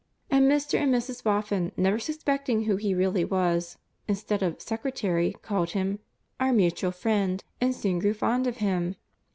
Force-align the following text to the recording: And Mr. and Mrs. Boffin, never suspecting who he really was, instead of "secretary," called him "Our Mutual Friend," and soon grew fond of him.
And 0.31 0.49
Mr. 0.51 0.79
and 0.79 0.91
Mrs. 0.91 1.23
Boffin, 1.23 1.71
never 1.77 1.99
suspecting 1.99 2.63
who 2.63 2.75
he 2.77 2.95
really 2.95 3.23
was, 3.23 3.77
instead 4.07 4.41
of 4.41 4.59
"secretary," 4.59 5.33
called 5.43 5.73
him 5.73 5.99
"Our 6.39 6.51
Mutual 6.51 6.89
Friend," 6.89 7.43
and 7.61 7.75
soon 7.75 7.99
grew 7.99 8.15
fond 8.15 8.47
of 8.47 8.57
him. 8.57 8.95